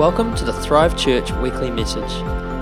[0.00, 2.10] Welcome to the Thrive Church weekly message.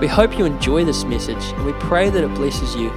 [0.01, 2.91] We hope you enjoy this message and we pray that it blesses you.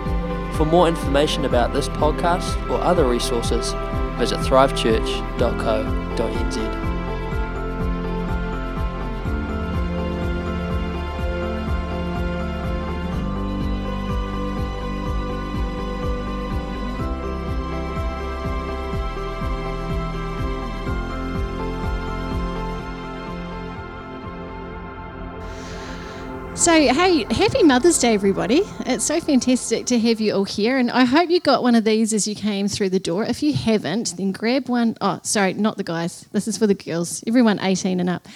[0.54, 3.73] For more information about this podcast or other resources,
[4.18, 6.91] visit thrivechurch.co.nz.
[26.88, 28.63] hey, happy Mother's Day, everybody.
[28.88, 30.80] It's so fantastic to have you all here.
[30.80, 33.23] And I hope you got one of these as you came through the door.
[33.23, 34.98] If you haven't, then grab one.
[34.99, 36.25] Oh, sorry, not the guys.
[36.31, 38.27] This is for the girls, everyone 18 and up.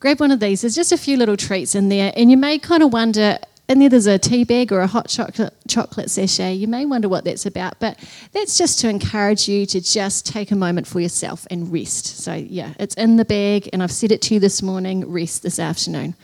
[0.00, 0.62] Grab one of these.
[0.62, 2.12] There's just a few little treats in there.
[2.16, 3.38] And you may kind of wonder,
[3.68, 6.54] in there there's a tea bag or a hot chocolate, chocolate sachet.
[6.54, 8.00] You may wonder what that's about, but
[8.32, 12.18] that's just to encourage you to just take a moment for yourself and rest.
[12.18, 15.44] So, yeah, it's in the bag, and I've said it to you this morning rest
[15.44, 16.16] this afternoon.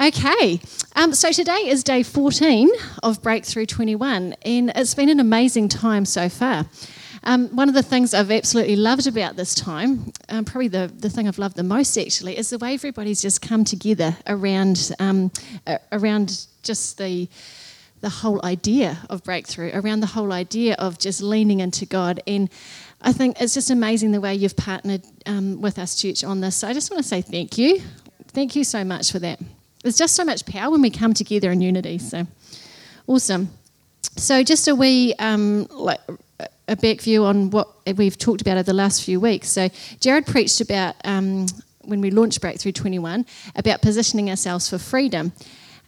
[0.00, 0.58] Okay,
[0.96, 2.70] um, so today is day 14
[3.02, 6.64] of Breakthrough 21, and it's been an amazing time so far.
[7.24, 11.10] Um, one of the things I've absolutely loved about this time, um, probably the, the
[11.10, 15.30] thing I've loved the most actually, is the way everybody's just come together around um,
[15.92, 17.28] around just the
[18.00, 22.20] the whole idea of breakthrough, around the whole idea of just leaning into God.
[22.26, 22.48] And
[23.02, 26.56] I think it's just amazing the way you've partnered um, with us, church, on this.
[26.56, 27.82] So I just want to say thank you.
[28.28, 29.38] Thank you so much for that.
[29.82, 31.98] There's just so much power when we come together in unity.
[31.98, 32.26] So
[33.06, 33.50] awesome.
[34.16, 36.00] So just a wee um, like
[36.68, 39.48] a back view on what we've talked about over the last few weeks.
[39.48, 39.68] So
[40.00, 41.46] Jared preached about um,
[41.84, 45.32] when we launched Breakthrough 21 about positioning ourselves for freedom.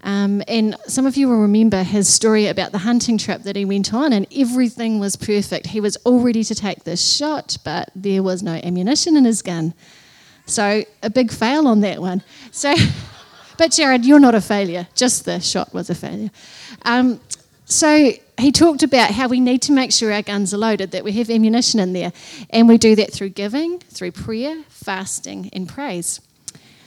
[0.02, 3.64] Um, and some of you will remember his story about the hunting trip that he
[3.64, 5.68] went on, and everything was perfect.
[5.68, 9.40] He was all ready to take this shot, but there was no ammunition in his
[9.40, 9.72] gun.
[10.44, 12.22] So, a big fail on that one.
[12.50, 12.74] So,
[13.56, 14.88] But Jared, you're not a failure.
[14.94, 16.30] Just the shot was a failure.
[16.82, 17.20] Um,
[17.66, 21.04] so he talked about how we need to make sure our guns are loaded, that
[21.04, 22.12] we have ammunition in there.
[22.50, 26.20] And we do that through giving, through prayer, fasting, and praise.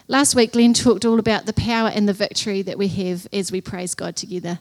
[0.10, 3.52] Last week, Glenn talked all about the power and the victory that we have as
[3.52, 4.60] we praise God together.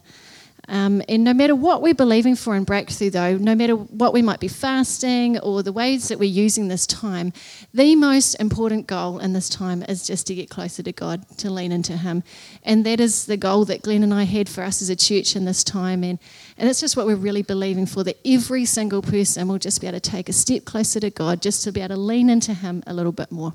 [0.68, 4.22] Um, and no matter what we're believing for in breakthrough, though, no matter what we
[4.22, 7.32] might be fasting or the ways that we're using this time,
[7.72, 11.50] the most important goal in this time is just to get closer to God, to
[11.50, 12.22] lean into Him.
[12.64, 15.36] And that is the goal that Glenn and I had for us as a church
[15.36, 16.02] in this time.
[16.02, 16.18] And,
[16.58, 19.86] and it's just what we're really believing for that every single person will just be
[19.86, 22.54] able to take a step closer to God, just to be able to lean into
[22.54, 23.54] Him a little bit more.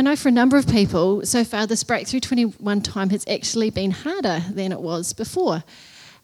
[0.00, 3.68] I know for a number of people so far, this Breakthrough 21 time has actually
[3.68, 5.62] been harder than it was before.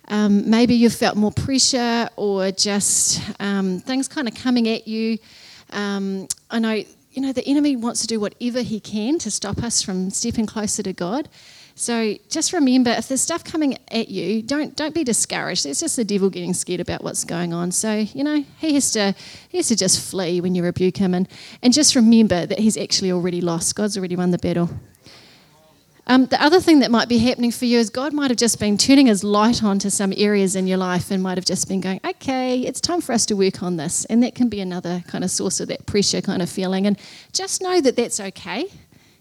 [0.09, 5.19] Um, maybe you've felt more pressure or just um, things kind of coming at you.
[5.73, 9.63] Um, I know, you know, the enemy wants to do whatever he can to stop
[9.63, 11.29] us from stepping closer to God.
[11.79, 15.67] So just remember, if there's stuff coming at you, don't don't be discouraged.
[15.67, 17.71] It's just the devil getting scared about what's going on.
[17.71, 19.15] So you know he has to
[19.51, 21.29] he has to just flee when you rebuke him, and
[21.63, 23.75] and just remember that he's actually already lost.
[23.77, 24.71] God's already won the battle.
[26.07, 28.59] Um, the other thing that might be happening for you is God might have just
[28.59, 31.69] been turning his light on to some areas in your life and might have just
[31.69, 34.05] been going, okay, it's time for us to work on this.
[34.05, 36.87] And that can be another kind of source of that pressure kind of feeling.
[36.87, 36.97] And
[37.33, 38.67] just know that that's okay.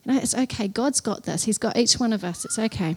[0.07, 0.67] It's okay.
[0.67, 1.43] God's got this.
[1.43, 2.45] He's got each one of us.
[2.45, 2.95] It's okay.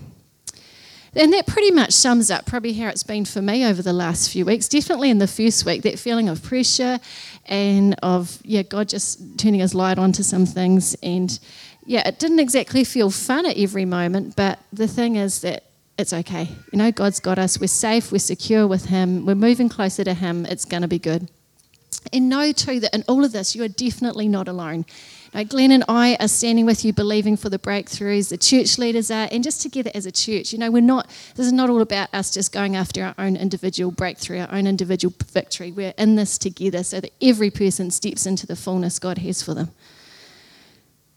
[1.14, 4.30] And that pretty much sums up probably how it's been for me over the last
[4.30, 4.68] few weeks.
[4.68, 7.00] Definitely in the first week, that feeling of pressure
[7.46, 10.94] and of, yeah, God just turning his light onto some things.
[11.02, 11.38] And
[11.86, 15.64] yeah, it didn't exactly feel fun at every moment, but the thing is that
[15.98, 16.48] it's okay.
[16.72, 17.58] You know, God's got us.
[17.58, 18.12] We're safe.
[18.12, 19.24] We're secure with Him.
[19.26, 20.46] We're moving closer to Him.
[20.46, 21.28] It's going to be good.
[22.12, 24.84] And know too that in all of this, you are definitely not alone.
[25.34, 28.30] Now, Glenn and I are standing with you, believing for the breakthroughs.
[28.30, 30.52] The church leaders are, and just together as a church.
[30.52, 31.08] You know, we're not.
[31.34, 34.66] This is not all about us just going after our own individual breakthrough, our own
[34.66, 35.70] individual victory.
[35.70, 39.54] We're in this together, so that every person steps into the fullness God has for
[39.54, 39.70] them.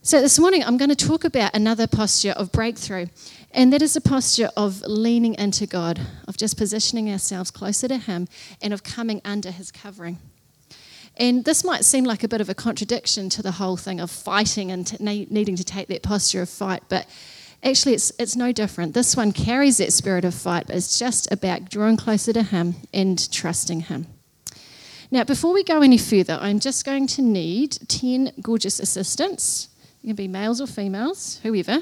[0.04, 3.06] So this morning, I'm going to talk about another posture of breakthrough,
[3.52, 7.98] and that is a posture of leaning into God, of just positioning ourselves closer to
[7.98, 8.28] Him,
[8.62, 10.18] and of coming under His covering.
[11.21, 14.09] And this might seem like a bit of a contradiction to the whole thing of
[14.09, 17.06] fighting and t- needing to take that posture of fight, but
[17.63, 18.95] actually it's, it's no different.
[18.95, 22.73] This one carries that spirit of fight, but it's just about drawing closer to Him
[22.91, 24.07] and trusting Him.
[25.12, 29.68] Now, before we go any further, I'm just going to need 10 gorgeous assistants.
[30.01, 31.81] You can be males or females, whoever.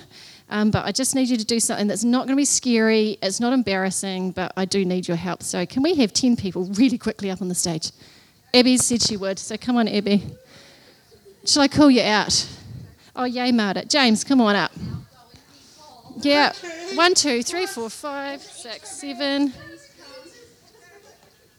[0.49, 3.17] Um, but I just need you to do something that's not going to be scary,
[3.21, 5.43] it's not embarrassing, but I do need your help.
[5.43, 7.91] So, can we have 10 people really quickly up on the stage?
[8.53, 10.23] Abby said she would, so come on, Abby.
[11.45, 12.47] Shall I call you out?
[13.15, 13.85] Oh, yay, Marta.
[13.85, 14.71] James, come on up.
[16.21, 16.53] Yeah.
[16.95, 19.53] One, two, three, four, five, six, seven.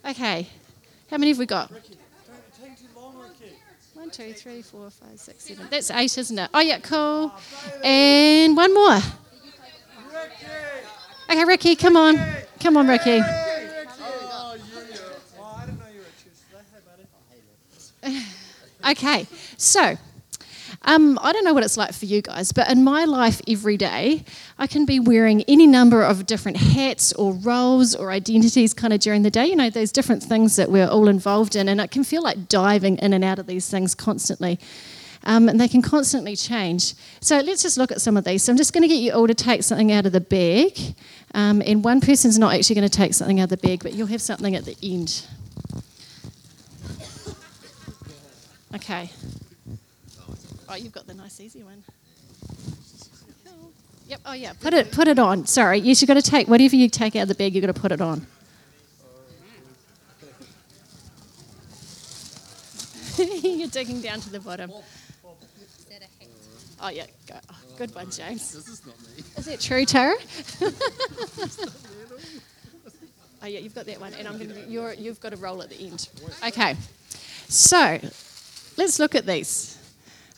[0.08, 0.46] Okay.
[1.10, 1.70] How many have we got?
[3.94, 5.66] One, two, three, four, five, six, seven.
[5.70, 6.50] That's eight, isn't it?
[6.52, 7.32] Oh, yeah, cool.
[7.84, 8.98] And one more.
[11.30, 12.18] Okay, Ricky, come on.
[12.58, 13.20] Come on, Ricky.
[18.88, 19.96] Okay, so
[20.82, 23.76] um, I don't know what it's like for you guys, but in my life every
[23.76, 24.24] day,
[24.58, 29.00] I can be wearing any number of different hats or roles or identities kind of
[29.00, 29.46] during the day.
[29.46, 32.48] You know, those different things that we're all involved in, and it can feel like
[32.48, 34.58] diving in and out of these things constantly.
[35.24, 36.94] Um, and they can constantly change.
[37.20, 38.42] So let's just look at some of these.
[38.42, 40.78] So I'm just going to get you all to take something out of the bag.
[41.34, 43.92] Um, and one person's not actually going to take something out of the bag, but
[43.92, 45.26] you'll have something at the end.
[48.74, 49.10] Okay.
[50.68, 51.82] Oh, you've got the nice easy one.
[54.06, 54.20] Yep.
[54.26, 54.52] Oh yeah.
[54.60, 54.90] Put it.
[54.92, 55.46] Put it on.
[55.46, 55.78] Sorry.
[55.78, 57.54] Yes, you've got to take whatever you take out of the bag.
[57.54, 58.26] You've got to put it on.
[63.42, 64.72] You're digging down to the bottom.
[66.82, 67.06] Oh yeah.
[67.26, 67.34] Go.
[67.50, 68.52] Oh, good one, James.
[68.52, 69.22] This is not me.
[69.36, 70.14] Is that true, Tara?
[73.42, 74.54] oh yeah, you've got that one, and I'm gonna.
[74.66, 76.08] You're, you've got a roll at the end.
[76.46, 76.76] Okay.
[77.48, 77.98] So,
[78.76, 79.76] let's look at these.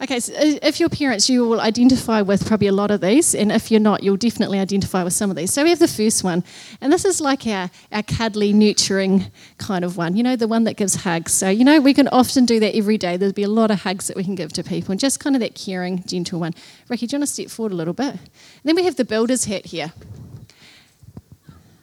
[0.03, 3.37] Okay, so uh, if you're parents, you will identify with probably a lot of these,
[3.37, 5.53] and if you're not, you'll definitely identify with some of these.
[5.53, 6.43] So we have the first one,
[6.81, 10.65] and this is like our, our cuddly, nurturing kind of one, you know, the one
[10.65, 11.33] that gives hugs.
[11.33, 13.17] So, you know, we can often do that every day.
[13.17, 15.37] There'll be a lot of hugs that we can give to people, and just kind
[15.37, 16.53] of that caring, gentle one.
[16.89, 18.15] Ricky, do you want to step forward a little bit?
[18.15, 18.21] And
[18.65, 19.93] then we have the builder's hat here.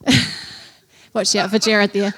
[1.13, 2.13] Watch out for Jared there.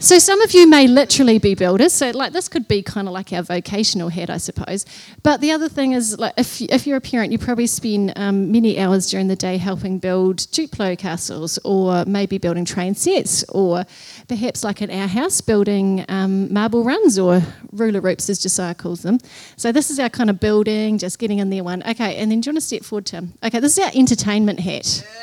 [0.00, 1.92] So some of you may literally be builders.
[1.92, 4.86] So like this could be kind of like our vocational head, I suppose.
[5.24, 8.52] But the other thing is, like if if you're a parent, you probably spend um,
[8.52, 13.84] many hours during the day helping build Duplo castles, or maybe building train sets, or
[14.28, 17.42] perhaps like in our house, building um, marble runs or
[17.72, 19.18] ruler ropes, as Josiah calls them.
[19.56, 21.82] So this is our kind of building, just getting in there one.
[21.82, 23.32] Okay, and then do you want to step forward, Tim?
[23.42, 25.04] Okay, this is our entertainment hat.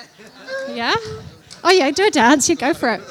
[0.67, 0.95] Yeah.
[1.63, 2.49] Oh yeah, do a dance.
[2.49, 3.01] Yeah, go for it.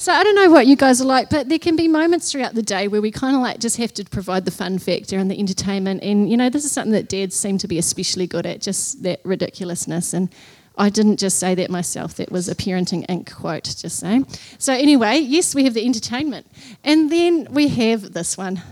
[0.00, 2.54] So I don't know what you guys are like, but there can be moments throughout
[2.54, 5.28] the day where we kind of like just have to provide the fun factor and
[5.28, 6.04] the entertainment.
[6.04, 9.02] And you know, this is something that dads seem to be especially good at, just
[9.02, 10.14] that ridiculousness.
[10.14, 10.32] And
[10.76, 13.34] I didn't just say that myself; that was a Parenting Inc.
[13.34, 13.64] quote.
[13.64, 14.28] Just saying.
[14.58, 16.46] So anyway, yes, we have the entertainment,
[16.84, 18.62] and then we have this one,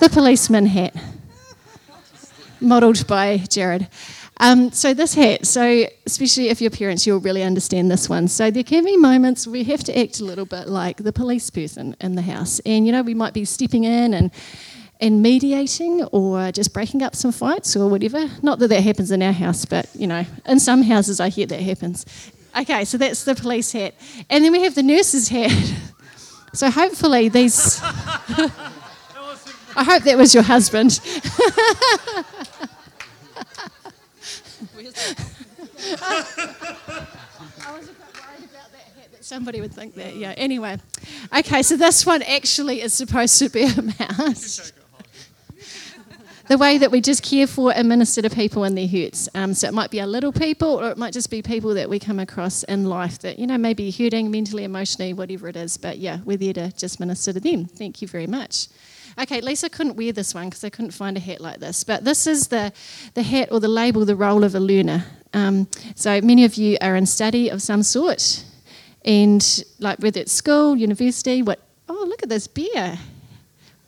[0.00, 0.96] the policeman hat,
[2.62, 3.88] modelled by Jared.
[4.38, 8.28] Um, so this hat, so especially if you're parents, you'll really understand this one.
[8.28, 11.48] So there can be moments we have to act a little bit like the police
[11.48, 14.30] person in the house, and you know we might be stepping in and
[15.00, 18.28] and mediating or just breaking up some fights or whatever.
[18.42, 21.46] Not that that happens in our house, but you know, in some houses I hear
[21.46, 22.04] that happens.
[22.58, 23.94] Okay, so that's the police hat,
[24.28, 25.52] and then we have the nurse's hat.
[26.52, 27.80] So hopefully these.
[29.78, 31.00] I hope that was your husband.
[34.96, 36.24] I
[37.76, 40.16] was a bit worried about that hat that somebody would think that.
[40.16, 40.34] Yeah.
[40.36, 40.78] Anyway,
[41.36, 41.62] okay.
[41.62, 44.72] So this one actually is supposed to be about
[46.48, 49.28] the way that we just care for and minister to people in their hurts.
[49.34, 51.88] Um, so it might be our little people, or it might just be people that
[51.90, 55.76] we come across in life that you know maybe hurting mentally, emotionally, whatever it is.
[55.76, 57.66] But yeah, we're there to just minister to them.
[57.66, 58.68] Thank you very much.
[59.18, 61.84] Okay, Lisa couldn't wear this one because I couldn't find a hat like this.
[61.84, 62.72] But this is the,
[63.14, 65.06] the hat or the label, the role of a learner.
[65.32, 68.44] Um, so many of you are in study of some sort,
[69.04, 71.60] and like whether it's school, university, what?
[71.88, 72.98] Oh, look at this bear!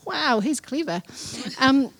[0.04, 1.02] Wow, he's clever.
[1.58, 1.92] Um,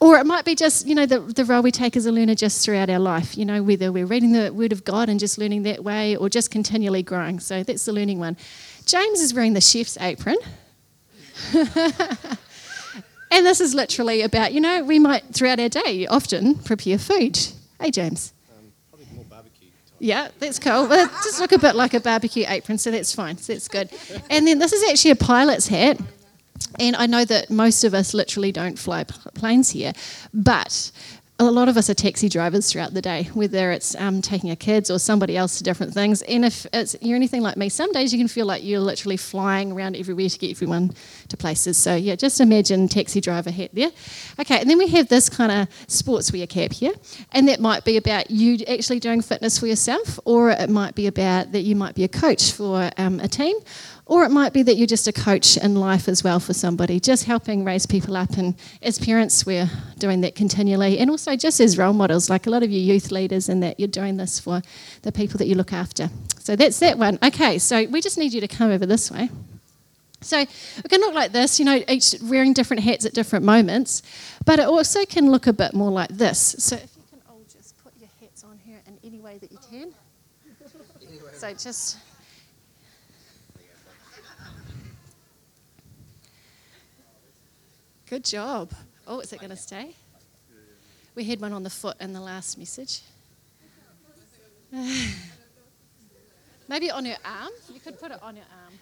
[0.00, 2.34] or it might be just, you know, the, the role we take as a learner
[2.34, 5.36] just throughout our life, you know, whether we're reading the Word of God and just
[5.36, 7.38] learning that way or just continually growing.
[7.38, 8.38] So that's the learning one.
[8.86, 10.38] James is wearing the chef's apron.
[13.30, 17.38] and this is literally about, you know, we might throughout our day often prepare food.
[17.80, 18.32] Hey, James.
[18.50, 19.68] Um, probably more barbecue.
[19.68, 19.96] Type.
[19.98, 20.86] Yeah, that's cool.
[20.86, 23.38] Well, it just look a bit like a barbecue apron, so that's fine.
[23.38, 23.90] So that's good.
[24.28, 25.98] And then this is actually a pilot's hat.
[26.78, 29.92] And I know that most of us literally don't fly planes here,
[30.34, 30.90] but
[31.40, 34.56] a lot of us are taxi drivers throughout the day, whether it's um, taking our
[34.56, 36.20] kids or somebody else to different things.
[36.22, 36.66] And if
[37.00, 40.28] you're anything like me, some days you can feel like you're literally flying around everywhere
[40.28, 40.92] to get everyone
[41.28, 41.78] to places.
[41.78, 43.90] So yeah, just imagine taxi driver hat there.
[44.38, 46.92] Okay, and then we have this kind of sportswear cap here,
[47.32, 51.06] and that might be about you actually doing fitness for yourself, or it might be
[51.06, 53.56] about that you might be a coach for um, a team
[54.10, 56.98] Or it might be that you're just a coach in life as well for somebody,
[56.98, 58.30] just helping raise people up.
[58.30, 60.98] And as parents, we're doing that continually.
[60.98, 63.78] And also just as role models, like a lot of you youth leaders, and that
[63.78, 64.62] you're doing this for
[65.02, 66.10] the people that you look after.
[66.40, 67.20] So that's that one.
[67.22, 69.30] Okay, so we just need you to come over this way.
[70.22, 74.02] So it can look like this, you know, each wearing different hats at different moments,
[74.44, 76.56] but it also can look a bit more like this.
[76.58, 79.52] So if you can all just put your hats on here in any way that
[79.52, 79.94] you can.
[81.32, 81.96] So just
[88.10, 88.72] Good job.
[89.06, 89.94] Oh, is it going to stay?
[91.14, 93.02] We had one on the foot in the last message.
[96.68, 97.50] Maybe on your arm.
[97.72, 98.74] You could put it on your arm.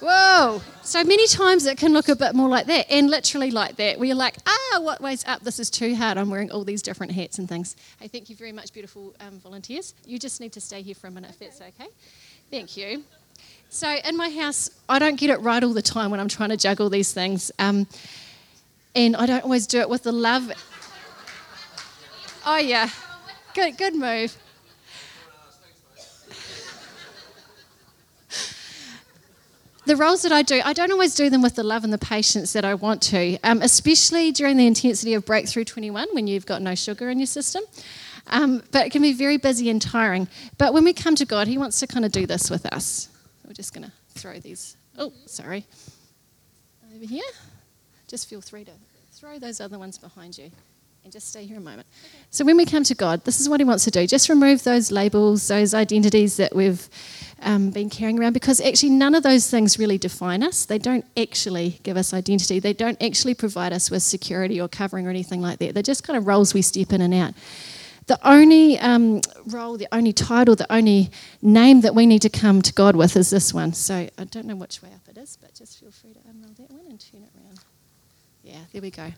[0.00, 0.62] Whoa!
[0.82, 3.98] So many times it can look a bit more like that, and literally like that,
[3.98, 5.40] where you're like, ah, what way's up?
[5.42, 6.18] This is too hard.
[6.18, 7.74] I'm wearing all these different hats and things.
[7.98, 9.94] Hey, thank you very much, beautiful um, volunteers.
[10.04, 11.88] You just need to stay here for a minute if that's okay.
[12.48, 13.02] Thank you.
[13.68, 16.50] So in my house, I don't get it right all the time when I'm trying
[16.50, 17.50] to juggle these things.
[17.58, 17.86] Um,
[18.94, 20.50] and I don't always do it with the love.
[22.46, 22.88] Oh, yeah.
[23.54, 24.36] Good, good move.
[29.86, 31.98] the roles that I do, I don't always do them with the love and the
[31.98, 36.46] patience that I want to, um, especially during the intensity of Breakthrough 21 when you've
[36.46, 37.62] got no sugar in your system.
[38.28, 40.26] Um, but it can be very busy and tiring.
[40.58, 43.08] But when we come to God, He wants to kind of do this with us.
[43.56, 44.76] Just going to throw these.
[44.98, 45.64] Oh, sorry.
[46.94, 47.24] Over here.
[48.06, 48.72] Just feel free to
[49.12, 50.50] throw those other ones behind you
[51.04, 51.86] and just stay here a moment.
[52.30, 54.06] So, when we come to God, this is what He wants to do.
[54.06, 56.86] Just remove those labels, those identities that we've
[57.40, 60.66] um, been carrying around, because actually none of those things really define us.
[60.66, 62.58] They don't actually give us identity.
[62.58, 65.72] They don't actually provide us with security or covering or anything like that.
[65.72, 67.32] They're just kind of roles we step in and out.
[68.06, 71.10] The only um, role, the only title, the only
[71.42, 73.72] name that we need to come to God with is this one.
[73.72, 76.54] So I don't know which way up it is, but just feel free to unroll
[76.58, 77.58] that one and turn it around.
[78.44, 79.12] Yeah, there we go.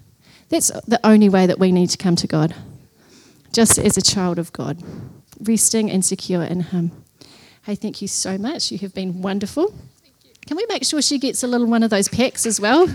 [0.48, 2.54] That's the only way that we need to come to God,
[3.52, 4.82] just as a child of God,
[5.38, 6.92] resting and secure in Him.
[7.64, 8.72] Hey, thank you so much.
[8.72, 9.74] You have been wonderful.
[10.46, 12.88] Can we make sure she gets a little one of those packs as well?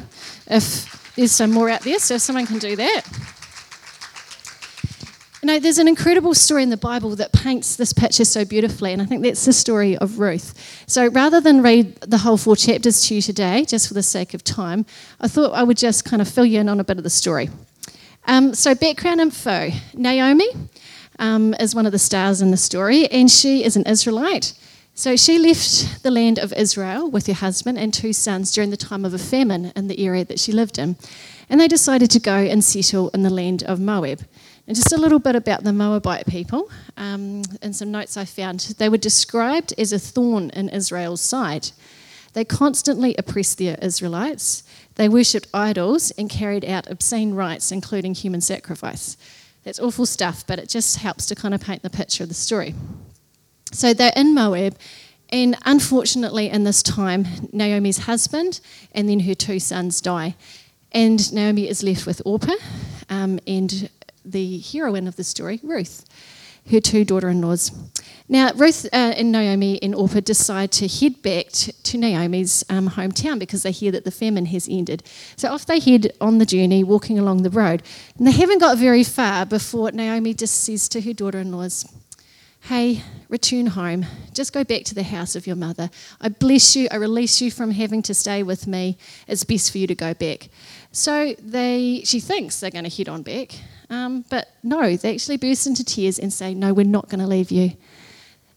[0.47, 3.03] If there's some more out there, so if someone can do that.
[5.43, 8.93] You know, there's an incredible story in the Bible that paints this picture so beautifully,
[8.93, 10.53] and I think that's the story of Ruth.
[10.87, 14.33] So rather than read the whole four chapters to you today, just for the sake
[14.33, 14.85] of time,
[15.19, 17.09] I thought I would just kind of fill you in on a bit of the
[17.09, 17.49] story.
[18.25, 20.47] Um, so, background info Naomi
[21.19, 24.53] um, is one of the stars in the story, and she is an Israelite.
[24.93, 28.77] So, she left the land of Israel with her husband and two sons during the
[28.77, 30.95] time of a famine in the area that she lived in.
[31.49, 34.21] And they decided to go and settle in the land of Moab.
[34.65, 38.61] And just a little bit about the Moabite people, um, in some notes I found.
[38.77, 41.71] They were described as a thorn in Israel's side.
[42.31, 44.63] They constantly oppressed the Israelites.
[44.95, 49.17] They worshipped idols and carried out obscene rites, including human sacrifice.
[49.63, 52.35] That's awful stuff, but it just helps to kind of paint the picture of the
[52.35, 52.73] story.
[53.71, 54.77] So they're in Moab,
[55.29, 58.61] and unfortunately, in this time, Naomi's husband
[58.93, 60.35] and then her two sons die.
[60.91, 62.53] And Naomi is left with Orpah
[63.09, 63.89] um, and
[64.25, 66.05] the heroine of the story, Ruth,
[66.71, 67.71] her two daughter in laws.
[68.29, 73.37] Now, Ruth uh, and Naomi and Orpah decide to head back to Naomi's um, hometown
[73.37, 75.03] because they hear that the famine has ended.
[75.35, 77.83] So off they head on the journey, walking along the road.
[78.17, 81.85] And they haven't got very far before Naomi just says to her daughter in laws,
[82.67, 84.05] Hey, return home.
[84.31, 85.89] Just go back to the house of your mother.
[86.21, 86.87] I bless you.
[86.91, 88.97] I release you from having to stay with me.
[89.27, 90.47] It's best for you to go back.
[90.93, 93.53] So they, she thinks they're going to head on back.
[93.89, 97.27] Um, but no, they actually burst into tears and say, No, we're not going to
[97.27, 97.73] leave you.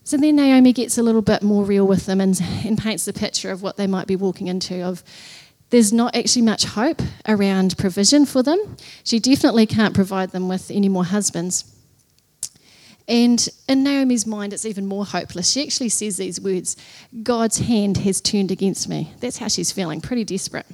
[0.05, 3.13] So then Naomi gets a little bit more real with them and, and paints the
[3.13, 5.03] picture of what they might be walking into of
[5.71, 8.77] there's not actually much hope around provision for them.
[9.03, 11.65] She definitely can't provide them with any more husbands.
[13.09, 15.51] And in Naomi's mind, it's even more hopeless.
[15.51, 16.77] She actually says these words
[17.23, 19.13] God's hand has turned against me.
[19.21, 20.67] That's how she's feeling, pretty desperate.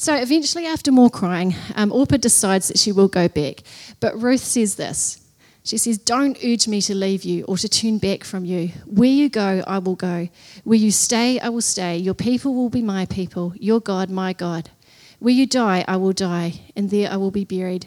[0.00, 3.62] So eventually, after more crying, um, Orpah decides that she will go back.
[4.00, 5.20] But Ruth says this
[5.62, 8.68] She says, Don't urge me to leave you or to turn back from you.
[8.86, 10.30] Where you go, I will go.
[10.64, 11.98] Where you stay, I will stay.
[11.98, 14.70] Your people will be my people, your God, my God.
[15.18, 17.86] Where you die, I will die, and there I will be buried.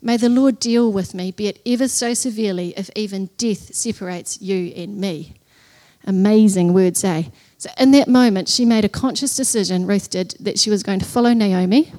[0.00, 4.40] May the Lord deal with me, be it ever so severely, if even death separates
[4.40, 5.34] you and me.
[6.06, 7.24] Amazing words, eh?
[7.58, 11.00] So, in that moment, she made a conscious decision, Ruth did, that she was going
[11.00, 11.92] to follow Naomi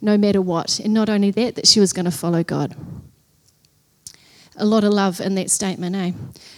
[0.00, 0.78] no matter what.
[0.78, 2.74] And not only that, that she was going to follow God.
[4.56, 6.12] A lot of love in that statement, eh?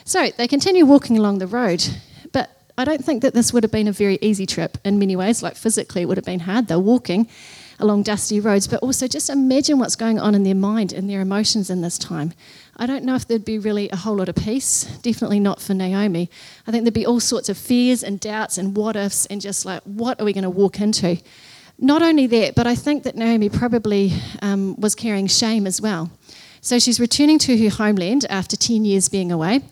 [0.04, 1.84] So they continue walking along the road,
[2.32, 5.16] but I don't think that this would have been a very easy trip in many
[5.16, 5.42] ways.
[5.42, 6.68] Like physically, it would have been hard.
[6.68, 7.28] They're walking
[7.82, 11.20] along dusty roads, but also just imagine what's going on in their mind and their
[11.20, 12.32] emotions in this time.
[12.76, 14.84] I don't know if there'd be really a whole lot of peace.
[15.02, 16.30] Definitely not for Naomi.
[16.66, 19.64] I think there'd be all sorts of fears and doubts and what ifs and just
[19.66, 21.18] like, what are we going to walk into?
[21.78, 26.10] Not only that, but I think that Naomi probably um, was carrying shame as well.
[26.60, 29.62] So she's returning to her homeland after 10 years being away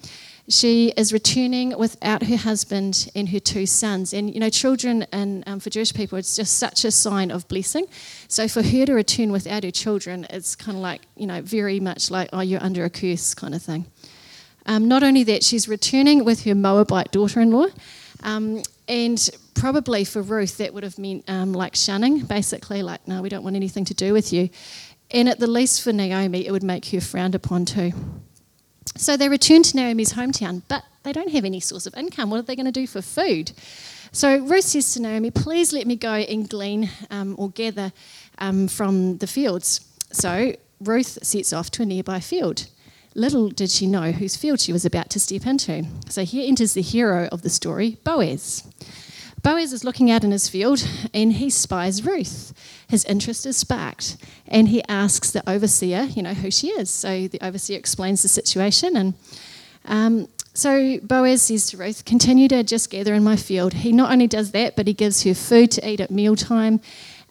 [0.50, 4.12] she is returning without her husband and her two sons.
[4.12, 7.46] And, you know, children and um, for Jewish people, it's just such a sign of
[7.48, 7.86] blessing.
[8.28, 11.80] So for her to return without her children, it's kind of like, you know, very
[11.80, 13.86] much like, oh, you're under a curse kind of thing.
[14.66, 17.66] Um, not only that, she's returning with her Moabite daughter in law.
[18.22, 23.22] Um, and probably for Ruth, that would have meant um, like shunning, basically, like, no,
[23.22, 24.50] we don't want anything to do with you.
[25.12, 27.92] And at the least for Naomi, it would make her frowned upon too.
[28.96, 32.30] So they return to Naomi's hometown, but they don't have any source of income.
[32.30, 33.52] What are they going to do for food?
[34.12, 37.92] So Ruth says to Naomi, Please let me go and glean um, or gather
[38.38, 39.80] um, from the fields.
[40.12, 42.66] So Ruth sets off to a nearby field.
[43.14, 45.84] Little did she know whose field she was about to step into.
[46.08, 48.64] So here enters the hero of the story, Boaz.
[49.42, 52.52] Boaz is looking out in his field and he spies Ruth.
[52.88, 54.16] His interest is sparked
[54.46, 56.90] and he asks the overseer, you know, who she is.
[56.90, 59.14] So the overseer explains the situation and
[59.86, 63.72] um, so Boaz says to Ruth, Continue to just gather in my field.
[63.72, 66.80] He not only does that, but he gives her food to eat at mealtime.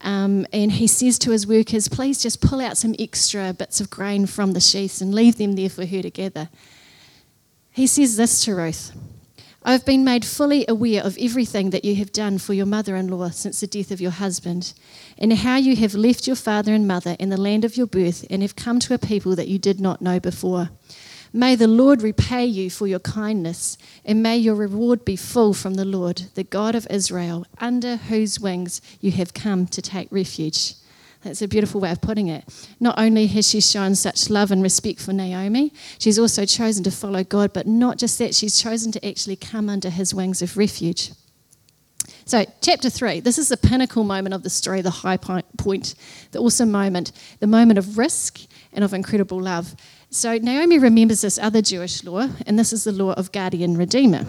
[0.01, 3.89] Um, and he says to his workers, Please just pull out some extra bits of
[3.89, 6.49] grain from the sheaths and leave them there for her to gather.
[7.71, 8.93] He says this to Ruth
[9.69, 12.95] I have been made fully aware of everything that you have done for your mother
[12.95, 14.73] in law since the death of your husband,
[15.15, 18.25] and how you have left your father and mother in the land of your birth
[18.31, 20.71] and have come to a people that you did not know before.
[21.31, 25.75] May the Lord repay you for your kindness, and may your reward be full from
[25.75, 30.73] the Lord, the God of Israel, under whose wings you have come to take refuge.
[31.23, 32.45] That's a beautiful way of putting it.
[32.79, 36.91] Not only has she shown such love and respect for Naomi, she's also chosen to
[36.91, 40.55] follow God, but not just that, she's chosen to actually come under his wings of
[40.55, 41.11] refuge.
[42.23, 45.95] So, chapter three, this is the pinnacle moment of the story, the high point,
[46.31, 49.75] the awesome moment, the moment of risk and of incredible love.
[50.11, 54.25] So, Naomi remembers this other Jewish law, and this is the law of guardian redeemer.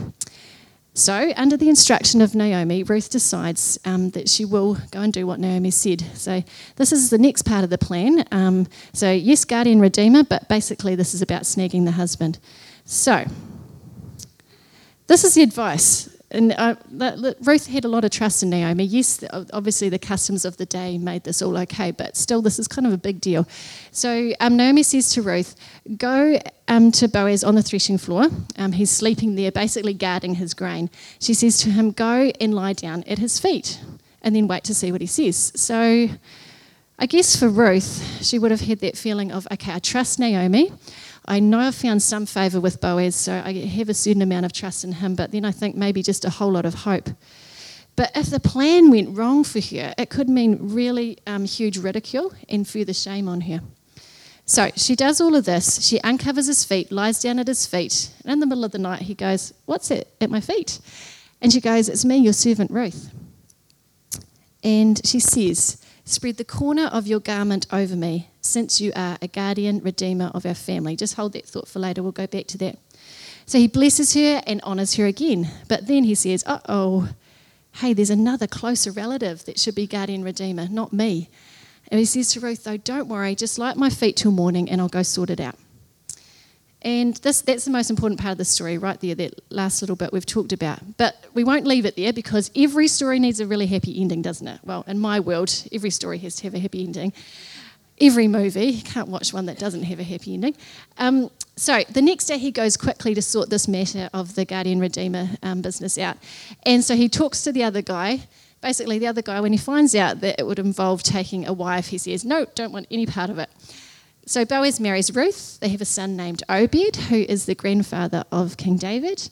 [0.92, 5.24] So, under the instruction of Naomi, Ruth decides um, that she will go and do
[5.24, 6.02] what Naomi said.
[6.14, 6.42] So,
[6.76, 8.24] this is the next part of the plan.
[8.32, 12.40] Um, so, yes, guardian redeemer, but basically, this is about snagging the husband.
[12.84, 13.24] So,
[15.06, 16.76] this is the advice and uh,
[17.42, 18.84] Ruth had a lot of trust in Naomi.
[18.84, 22.68] Yes, obviously the customs of the day made this all okay, but still, this is
[22.68, 23.48] kind of a big deal.
[23.90, 25.56] So um, Naomi says to Ruth,
[25.96, 26.38] Go
[26.68, 28.26] um, to Boaz on the threshing floor.
[28.56, 30.88] Um, he's sleeping there, basically guarding his grain.
[31.18, 33.80] She says to him, Go and lie down at his feet,
[34.22, 35.52] and then wait to see what he says.
[35.56, 36.08] So
[36.98, 40.72] I guess for Ruth, she would have had that feeling of, Okay, I trust Naomi.
[41.26, 44.52] I know I've found some favour with Boaz, so I have a certain amount of
[44.52, 47.10] trust in him, but then I think maybe just a whole lot of hope.
[47.96, 52.32] But if the plan went wrong for her, it could mean really um, huge ridicule
[52.48, 53.60] and further shame on her.
[54.46, 55.86] So she does all of this.
[55.86, 58.78] She uncovers his feet, lies down at his feet, and in the middle of the
[58.78, 60.80] night, he goes, What's it at my feet?
[61.40, 63.12] And she goes, It's me, your servant Ruth.
[64.64, 69.28] And she says, Spread the corner of your garment over me, since you are a
[69.28, 70.96] guardian redeemer of our family.
[70.96, 72.78] Just hold that thought for later, we'll go back to that.
[73.46, 75.48] So he blesses her and honours her again.
[75.68, 77.08] But then he says, Uh oh,
[77.76, 81.28] hey, there's another closer relative that should be guardian redeemer, not me.
[81.88, 84.80] And he says to Ruth, though, don't worry, just light my feet till morning and
[84.80, 85.56] I'll go sort it out.
[86.82, 89.96] And this, that's the most important part of the story, right there, that last little
[89.96, 90.96] bit we've talked about.
[90.96, 94.46] But we won't leave it there because every story needs a really happy ending, doesn't
[94.48, 94.60] it?
[94.64, 97.12] Well, in my world, every story has to have a happy ending.
[98.02, 100.56] Every movie, you can't watch one that doesn't have a happy ending.
[100.96, 104.80] Um, so the next day, he goes quickly to sort this matter of the Guardian
[104.80, 106.16] Redeemer um, business out.
[106.64, 108.20] And so he talks to the other guy.
[108.62, 111.88] Basically, the other guy, when he finds out that it would involve taking a wife,
[111.88, 113.50] he says, No, don't want any part of it.
[114.24, 115.60] So Boaz marries Ruth.
[115.60, 119.28] They have a son named Obed, who is the grandfather of King David,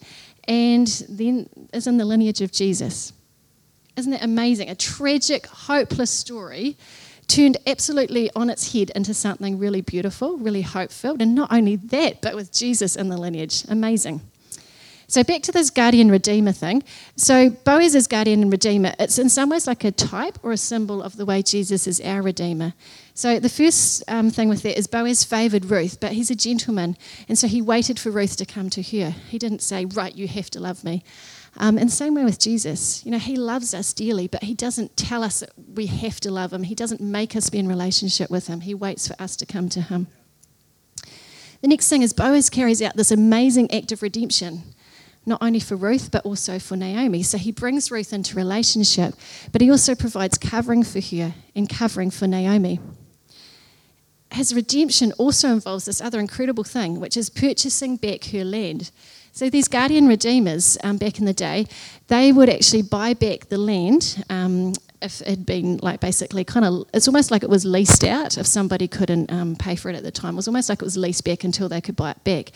[0.47, 3.15] and then is in the lineage of Jesus.
[3.97, 4.69] Isn't that amazing?
[4.69, 6.77] A tragic, hopeless story
[7.29, 11.23] turned absolutely on its head into something really beautiful, really hope filled.
[11.23, 13.65] And not only that, but with Jesus in the lineage.
[13.69, 14.23] Amazing.
[15.11, 16.85] So back to this guardian redeemer thing.
[17.17, 18.93] So Boaz is guardian and redeemer.
[18.99, 21.99] It's in some ways like a type or a symbol of the way Jesus is
[22.03, 22.75] our redeemer.
[23.15, 26.95] So the first um, thing with that is Boaz favoured Ruth, but he's a gentleman,
[27.27, 29.11] and so he waited for Ruth to come to her.
[29.31, 31.03] He didn't say, "Right, you have to love me."
[31.59, 33.05] Um, and same way with Jesus.
[33.05, 36.31] You know, he loves us dearly, but he doesn't tell us that we have to
[36.31, 36.63] love him.
[36.63, 38.61] He doesn't make us be in relationship with him.
[38.61, 40.07] He waits for us to come to him.
[41.61, 44.63] The next thing is Boaz carries out this amazing act of redemption
[45.29, 47.23] not only for Ruth, but also for Naomi.
[47.23, 49.15] So he brings Ruth into relationship,
[49.53, 52.81] but he also provides covering for her and covering for Naomi.
[54.33, 58.91] His redemption also involves this other incredible thing, which is purchasing back her land.
[59.33, 61.67] So these guardian redeemers um, back in the day,
[62.09, 66.65] they would actually buy back the land um, if it had been like basically kind
[66.65, 69.97] of, it's almost like it was leased out if somebody couldn't um, pay for it
[69.97, 70.35] at the time.
[70.35, 72.51] It was almost like it was leased back until they could buy it back.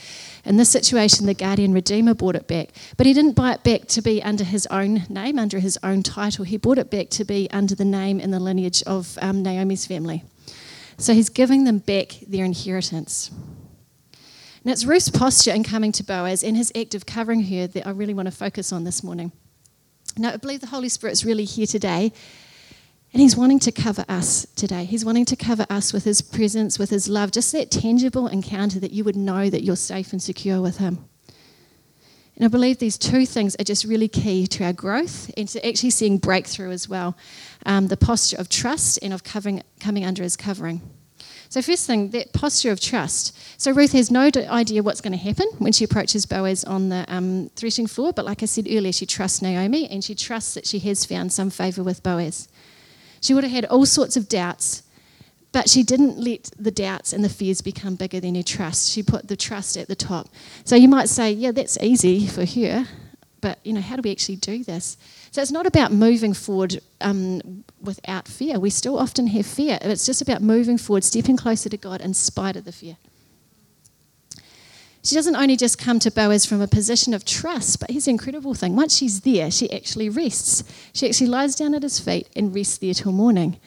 [0.44, 3.86] In this situation, the guardian redeemer bought it back, but he didn't buy it back
[3.88, 6.44] to be under his own name, under his own title.
[6.44, 9.86] He bought it back to be under the name and the lineage of um, Naomi's
[9.86, 10.24] family.
[10.98, 13.30] So he's giving them back their inheritance.
[14.64, 17.86] Now, it's Ruth's posture in coming to Boaz and his act of covering her that
[17.86, 19.32] I really want to focus on this morning.
[20.16, 22.12] Now, I believe the Holy Spirit's really here today,
[23.12, 24.84] and He's wanting to cover us today.
[24.84, 28.78] He's wanting to cover us with His presence, with His love, just that tangible encounter
[28.80, 31.04] that you would know that you're safe and secure with Him.
[32.36, 35.66] And I believe these two things are just really key to our growth and to
[35.66, 37.16] actually seeing breakthrough as well
[37.66, 40.80] um, the posture of trust and of covering, coming under His covering.
[41.52, 43.36] So, first thing, that posture of trust.
[43.60, 47.04] So, Ruth has no idea what's going to happen when she approaches Boaz on the
[47.08, 50.66] um, threshing floor, but like I said earlier, she trusts Naomi and she trusts that
[50.66, 52.48] she has found some favour with Boaz.
[53.20, 54.82] She would have had all sorts of doubts,
[55.52, 58.90] but she didn't let the doubts and the fears become bigger than her trust.
[58.90, 60.30] She put the trust at the top.
[60.64, 62.86] So, you might say, yeah, that's easy for her,
[63.42, 64.96] but you know, how do we actually do this?
[65.32, 68.60] So it's not about moving forward um, without fear.
[68.60, 69.78] We still often have fear.
[69.80, 72.98] It's just about moving forward, stepping closer to God in spite of the fear.
[75.02, 78.10] She doesn't only just come to Boaz from a position of trust, but here's the
[78.10, 78.76] incredible thing.
[78.76, 80.64] Once she's there, she actually rests.
[80.92, 83.58] She actually lies down at his feet and rests there till morning.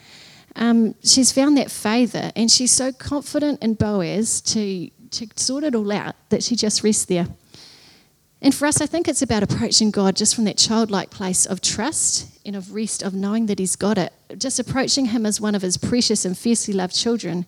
[0.55, 5.73] Um, she's found that favour, and she's so confident in Boaz to, to sort it
[5.73, 7.25] all out that she just rests there.
[8.45, 11.61] And for us, I think it's about approaching God just from that childlike place of
[11.61, 15.55] trust and of rest, of knowing that He's got it, just approaching Him as one
[15.55, 17.47] of His precious and fiercely loved children.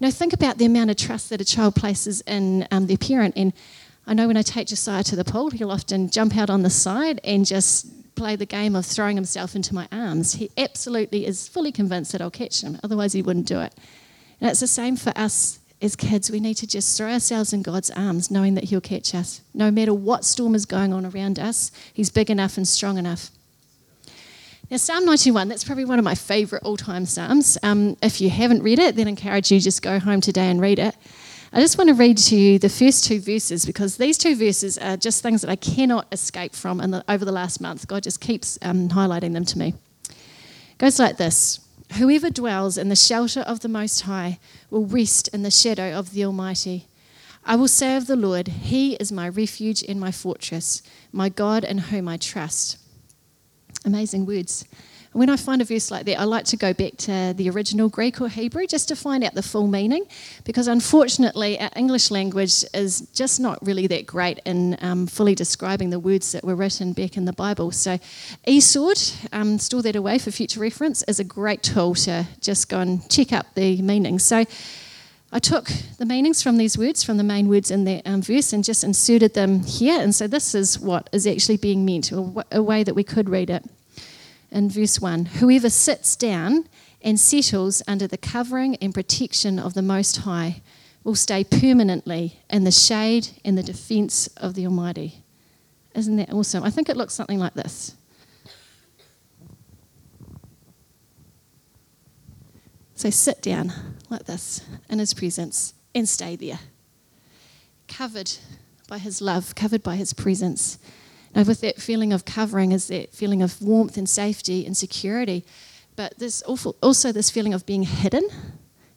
[0.00, 2.96] You know, think about the amount of trust that a child places in um, their
[2.96, 3.36] parent.
[3.36, 3.52] And
[4.04, 6.70] I know when I take Josiah to the pool, he'll often jump out on the
[6.70, 7.86] side and just
[8.16, 10.32] play the game of throwing himself into my arms.
[10.32, 13.72] He absolutely is fully convinced that I'll catch him, otherwise, he wouldn't do it.
[14.40, 17.62] And it's the same for us as kids, we need to just throw ourselves in
[17.62, 19.42] God's arms, knowing that He'll catch us.
[19.52, 23.30] No matter what storm is going on around us, He's big enough and strong enough.
[24.70, 27.56] Now, Psalm 91, that's probably one of my favourite all time Psalms.
[27.62, 30.60] Um, if you haven't read it, then I encourage you just go home today and
[30.60, 30.96] read it.
[31.52, 34.76] I just want to read to you the first two verses because these two verses
[34.78, 37.86] are just things that I cannot escape from the, over the last month.
[37.86, 39.74] God just keeps um, highlighting them to me.
[40.08, 41.60] It goes like this
[41.94, 44.38] Whoever dwells in the shelter of the Most High
[44.70, 46.86] will rest in the shadow of the Almighty.
[47.44, 51.64] I will say of the Lord, He is my refuge and my fortress, my God
[51.64, 52.76] in whom I trust.
[53.84, 54.64] Amazing words
[55.16, 57.88] when I find a verse like that, I like to go back to the original
[57.88, 60.04] Greek or Hebrew just to find out the full meaning,
[60.44, 65.88] because unfortunately, our English language is just not really that great in um, fully describing
[65.88, 67.70] the words that were written back in the Bible.
[67.72, 67.98] So,
[68.46, 72.80] eSword, um, store that away for future reference, is a great tool to just go
[72.80, 74.18] and check up the meaning.
[74.18, 74.44] So,
[75.32, 78.52] I took the meanings from these words, from the main words in that um, verse,
[78.52, 79.98] and just inserted them here.
[79.98, 83.30] And so, this is what is actually being meant, or a way that we could
[83.30, 83.64] read it
[84.56, 86.66] in verse 1 Whoever sits down
[87.02, 90.62] and settles under the covering and protection of the Most High
[91.04, 95.22] will stay permanently in the shade and the defense of the Almighty.
[95.94, 96.64] Isn't that awesome?
[96.64, 97.94] I think it looks something like this.
[102.94, 103.72] So sit down
[104.08, 106.58] like this in His presence and stay there,
[107.88, 108.32] covered
[108.88, 110.78] by His love, covered by His presence.
[111.36, 115.44] Now, with that feeling of covering is that feeling of warmth and safety and security,
[115.94, 118.26] but there's also this feeling of being hidden,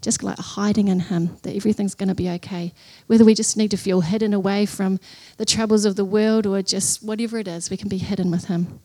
[0.02, 2.73] just like hiding in Him, that everything's going to be okay.
[3.08, 5.02] Whether we just need to feel hidden away from
[5.36, 8.45] the troubles of the world or just whatever it is, we can be hidden with
[8.45, 8.80] Him.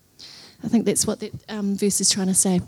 [0.65, 2.61] I think that's what that um, verse is trying to say.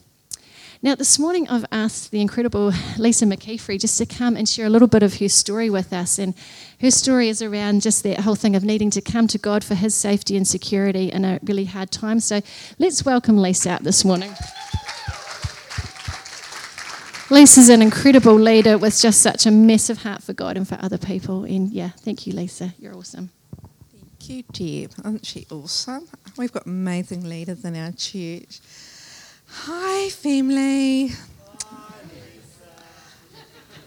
[0.83, 4.71] Now, this morning I've asked the incredible Lisa McKeefrey just to come and share a
[4.71, 6.19] little bit of her story with us.
[6.19, 6.35] And
[6.83, 9.75] her story is around just that whole thing of needing to come to God for
[9.75, 12.21] His safety and security in a really hard time.
[12.21, 12.43] So
[12.79, 14.35] let's welcome Lisa out this morning.
[17.31, 20.99] Lisa's an incredible leader with just such a massive heart for God and for other
[20.99, 21.45] people.
[21.45, 22.75] And yeah, thank you, Lisa.
[22.79, 23.31] You're awesome.
[23.93, 24.93] Thank you, Deb.
[24.99, 26.07] Isn't she awesome?
[26.37, 28.61] We've got amazing leaders in our church.
[29.49, 31.11] Hi, family.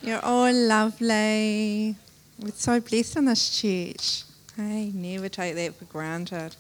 [0.02, 1.96] You're all lovely.
[2.40, 4.24] We're so blessed in this church.
[4.56, 6.56] Hey, never take that for granted.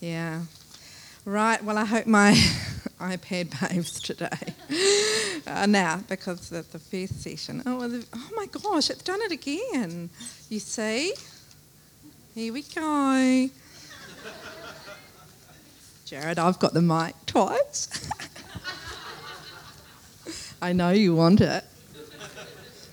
[0.00, 0.42] Yeah.
[1.24, 2.32] Right, well, I hope my
[3.00, 4.28] iPad behaves today.
[5.46, 7.62] uh, now, because of the first session.
[7.66, 10.08] Oh, the, oh my gosh, it's done it again.
[10.48, 11.14] You see?
[12.34, 13.50] Here we go.
[16.10, 17.88] Jared, I've got the mic twice.
[20.60, 21.62] I know you want it.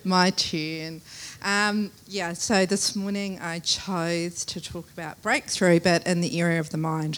[0.03, 1.01] My turn.
[1.41, 6.59] Um, yeah, so this morning I chose to talk about breakthrough, but in the area
[6.59, 7.15] of the mind,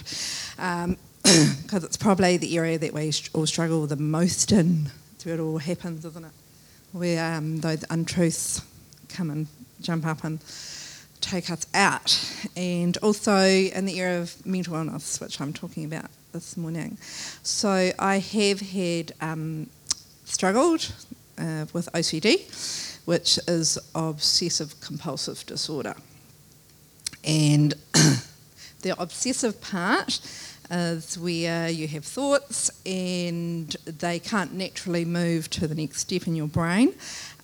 [0.56, 0.96] because um,
[1.84, 4.90] it's probably the area that we all struggle the most in.
[5.16, 6.32] It's where it all happens, isn't it?
[6.92, 8.62] Where um, those untruths
[9.10, 9.48] come and
[9.82, 10.40] jump up and
[11.20, 12.18] take us out,
[12.56, 16.98] and also in the area of mental illness, which I'm talking about this morning.
[17.42, 19.68] So I have had um,
[20.24, 20.92] struggled
[21.38, 25.94] uh, with OCD, which is obsessive compulsive disorder,
[27.24, 27.74] and
[28.82, 30.20] the obsessive part
[30.70, 36.36] is where you have thoughts and they can't naturally move to the next step in
[36.36, 36.94] your brain,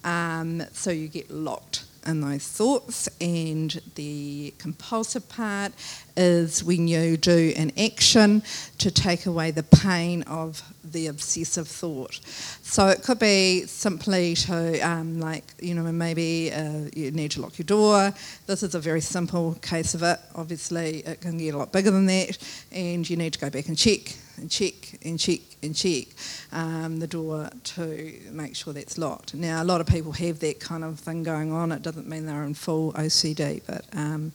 [0.04, 3.08] um, so you get locked and those thoughts.
[3.20, 5.72] And the compulsive part
[6.16, 8.42] is when you do an action
[8.78, 12.20] to take away the pain of the obsessive thought.
[12.62, 17.40] So it could be simply to, um, like, you know, maybe uh, you need to
[17.40, 18.14] lock your door.
[18.46, 20.18] This is a very simple case of it.
[20.34, 22.38] Obviously, it can get a lot bigger than that,
[22.72, 26.06] and you need to go back and check and check and check and check
[26.52, 29.34] um, the door to make sure that's locked.
[29.34, 31.72] Now, a lot of people have that kind of thing going on.
[31.72, 34.32] It doesn't mean they're in full OCD, but um,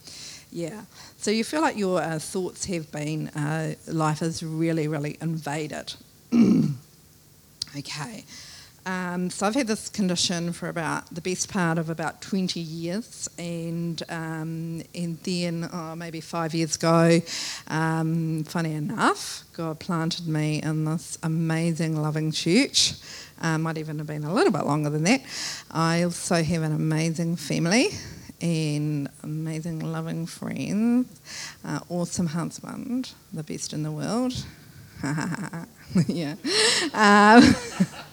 [0.52, 0.82] yeah.
[1.18, 5.94] So you feel like your uh, thoughts have been, uh, life has really, really invaded.
[7.78, 8.26] okay.
[8.86, 13.30] Um, so I've had this condition for about the best part of about 20 years,
[13.38, 17.22] and um, and then oh, maybe five years ago,
[17.68, 22.94] um, funny enough, God planted me in this amazing, loving church.
[23.40, 25.22] Um, might even have been a little bit longer than that.
[25.70, 27.90] I also have an amazing family
[28.42, 31.22] and amazing, loving friends,
[31.64, 34.34] uh, awesome husband, the best in the world.
[36.08, 36.36] yeah.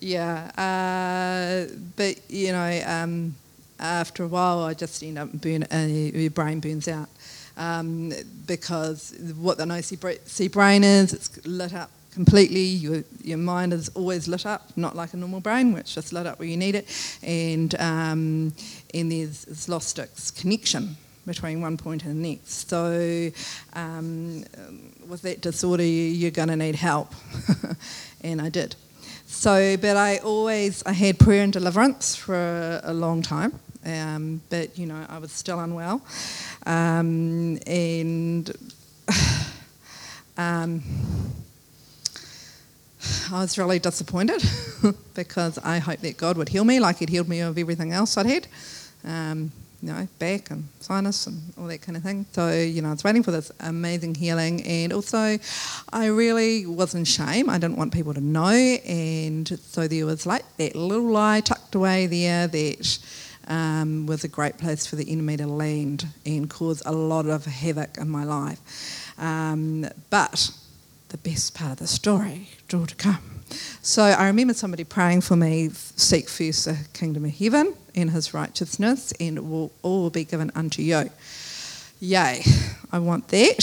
[0.00, 0.50] Yeah.
[0.56, 3.34] Uh, but, you know, um,
[3.78, 7.08] after a while, I just end up burn, uh, your brain burns out.
[7.56, 8.12] Um,
[8.46, 12.62] because what the OCD brain is, it's lit up completely.
[12.62, 16.26] Your, your mind is always lit up, not like a normal brain, which just lit
[16.26, 16.86] up where you need it.
[17.22, 18.52] And, um,
[18.92, 22.68] and there's, there's lost its connection between one point and the next.
[22.68, 23.30] So
[23.74, 24.44] um,
[25.08, 27.14] with that disorder, you're going to need help.
[28.22, 28.76] and I did.
[29.38, 33.52] So, but I always, I had prayer and deliverance for a, long time.
[33.84, 36.00] Um, but, you know, I was still unwell.
[36.64, 38.50] Um, and
[40.38, 40.82] um,
[43.30, 44.42] I was really disappointed
[45.14, 48.16] because I hoped that God would heal me like He'd healed me of everything else
[48.16, 48.48] I'd had.
[49.82, 52.24] You know, back and sinus and all that kind of thing.
[52.32, 54.62] So, you know, I was waiting for this amazing healing.
[54.66, 55.38] And also,
[55.92, 57.50] I really was in shame.
[57.50, 58.48] I didn't want people to know.
[58.48, 62.98] And so there was like that little lie tucked away there that
[63.48, 67.44] um, was a great place for the enemy to land and cause a lot of
[67.44, 69.14] havoc in my life.
[69.18, 70.50] Um, but
[71.08, 73.35] the best part of the story, still to come.
[73.82, 78.34] So I remember somebody praying for me, seek first the kingdom of heaven and his
[78.34, 81.10] righteousness, and it will all will be given unto you.
[82.00, 82.42] Yay,
[82.92, 83.62] I want that.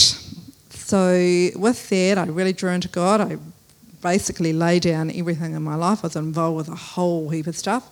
[0.70, 3.20] So with that, I really drew into God.
[3.20, 3.38] I
[4.02, 6.00] basically laid down everything in my life.
[6.02, 7.90] I was involved with a whole heap of stuff.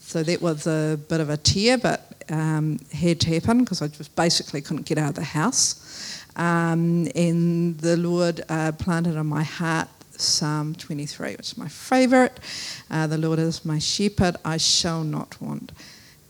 [0.00, 3.88] So that was a bit of a tear, but um, had to happen because I
[3.88, 6.24] just basically couldn't get out of the house.
[6.36, 9.88] Um, and the Lord uh, planted on my heart
[10.20, 12.38] Psalm 23, which is my favourite.
[12.90, 15.72] Uh, the Lord is my shepherd, I shall not want.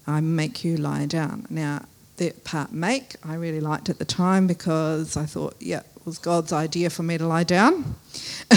[0.07, 1.47] I make you lie down.
[1.51, 1.85] Now,
[2.17, 6.19] that part make, I really liked at the time because I thought, yeah, it was
[6.19, 7.95] God's idea for me to lie down.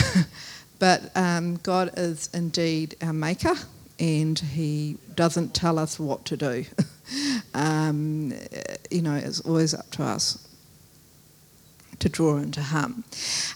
[0.80, 3.54] but um, God is indeed our maker
[4.00, 6.66] and He doesn't tell us what to do.
[7.54, 8.34] um,
[8.90, 10.48] you know, it's always up to us
[12.02, 13.04] to draw and to Him.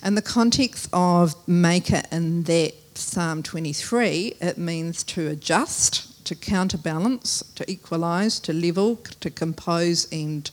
[0.04, 7.44] In the context of maker in that Psalm 23, it means to adjust, to counterbalance,
[7.56, 10.50] to equalise, to level, to compose, and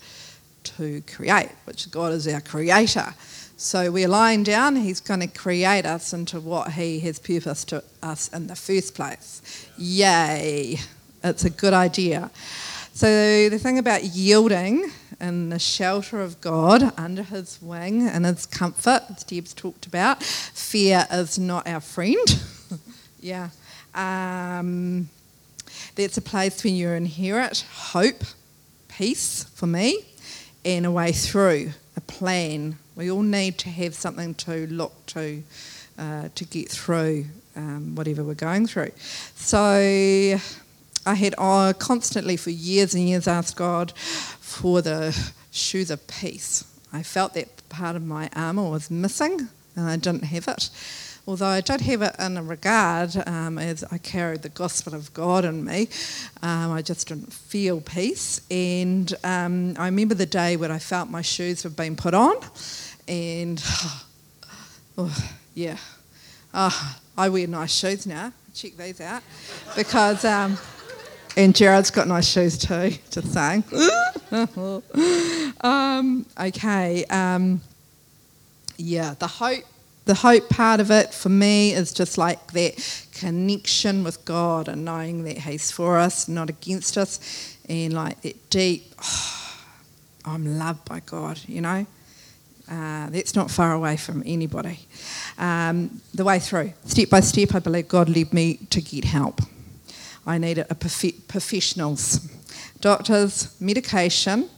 [0.65, 3.15] to create, which God is our creator.
[3.57, 7.85] So we're lying down, He's going to create us into what He has purposed to
[8.03, 9.69] us in the first place.
[9.79, 10.79] Yay!
[11.23, 12.31] It's a good idea.
[12.93, 14.91] So the thing about yielding
[15.23, 20.23] in the shelter of God, under His wing, and His comfort, as Deb's talked about,
[20.23, 22.43] fear is not our friend.
[23.21, 23.49] yeah.
[23.95, 25.09] Um,
[25.95, 28.25] that's a place when you inherit hope,
[28.89, 30.05] peace for me,
[30.65, 32.79] and a way through, a plan.
[32.97, 35.43] We all need to have something to look to
[35.99, 38.91] uh, to get through um, whatever we're going through.
[39.37, 40.39] So
[41.05, 43.93] I had uh, constantly for years and years asked God
[44.53, 46.65] for the shoes of peace.
[46.93, 50.71] I felt that part of my armour was missing and I didn't have it.
[51.27, 55.15] Although I did have it in a regard um, as I carried the gospel of
[55.15, 55.89] God in me,
[56.43, 58.41] um, I just didn't feel peace.
[58.51, 62.35] And um, I remember the day when I felt my shoes had been put on,
[63.07, 63.63] and
[64.99, 65.77] oh, yeah,
[66.53, 68.33] oh, I wear nice shoes now.
[68.53, 69.23] Check these out
[69.77, 70.25] because.
[71.37, 73.65] And Jared's got nice shoes too, just saying.
[75.61, 77.05] um, okay.
[77.07, 77.61] Um,
[78.77, 79.65] yeah, the hope,
[80.05, 84.85] the hope part of it for me is just like that connection with God and
[84.85, 89.39] knowing that He's for us, not against us, and like that deep, oh,
[90.25, 91.87] I'm loved by God, you know?
[92.71, 94.79] Uh, that's not far away from anybody.
[95.37, 99.41] Um, the way through, step by step, I believe God led me to get help.
[100.27, 102.21] I needed a prof- professionals,
[102.81, 104.49] doctors, medication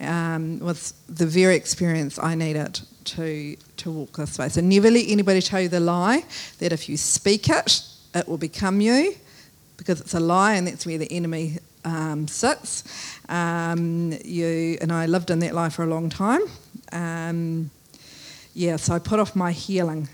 [0.00, 4.48] um, was the very experience I needed to to walk this way.
[4.48, 6.24] So never let anybody tell you the lie
[6.58, 7.82] that if you speak it,
[8.14, 9.14] it will become you,
[9.76, 12.84] because it's a lie, and that's where the enemy um, sits.
[13.28, 16.42] Um, you and I lived in that lie for a long time.
[16.92, 17.70] Um,
[18.54, 20.08] yeah, so I put off my healing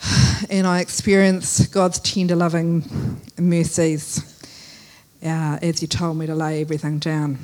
[0.48, 4.40] and I experience God's tender, loving mercies
[5.22, 7.38] uh, as He told me to lay everything down.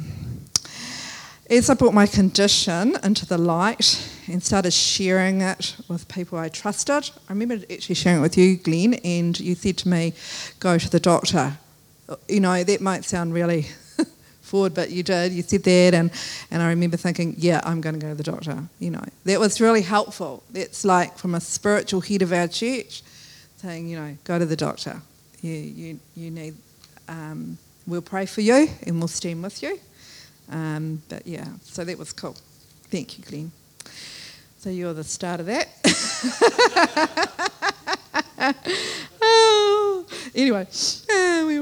[1.50, 6.48] As I brought my condition into the light and started sharing it with people I
[6.48, 10.14] trusted, I remember actually sharing it with you, Glenn, and you said to me,
[10.58, 11.58] Go to the doctor.
[12.28, 13.66] You know, that might sound really
[14.46, 15.32] forward, but you did.
[15.32, 16.10] You said that, and,
[16.50, 18.62] and I remember thinking, yeah, I'm going to go to the doctor.
[18.78, 20.42] You know, that was really helpful.
[20.54, 23.02] It's like from a spiritual head of our church
[23.56, 25.00] saying, you know, go to the doctor.
[25.42, 26.54] You, you, you need,
[27.08, 29.78] um, we'll pray for you and we'll stand with you.
[30.50, 32.36] Um, but yeah, so that was cool.
[32.90, 33.52] Thank you, Glenn.
[34.58, 35.68] So you're the start of that.
[39.22, 40.66] oh, anyway, uh,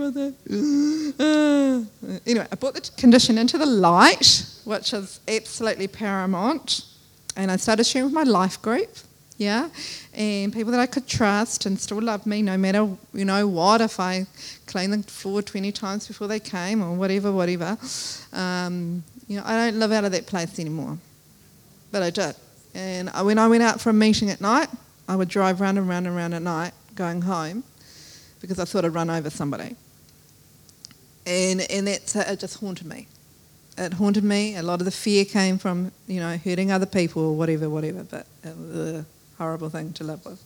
[0.05, 0.35] was it?
[1.17, 1.85] Uh,
[2.27, 6.85] anyway, I brought the condition into the light, which is absolutely paramount,
[7.37, 8.91] and I started sharing with my life group.
[9.37, 9.69] Yeah,
[10.15, 13.81] and people that I could trust and still love me no matter you know what.
[13.81, 14.27] If I
[14.67, 17.77] cleaned the floor twenty times before they came or whatever, whatever.
[18.33, 20.99] Um, you know, I don't live out of that place anymore,
[21.91, 22.37] but I did.
[22.75, 24.69] And when I went out for a meeting at night,
[25.09, 27.65] I would drive round and round and round at night going home
[28.41, 29.77] because I thought I'd run over somebody.
[31.27, 33.09] And, and that's, it just haunted me.
[33.77, 34.57] It haunted me.
[34.57, 38.05] A lot of the fear came from, you know, hurting other people or whatever, whatever,
[38.05, 39.07] but it was a
[39.39, 40.43] horrible thing to live with.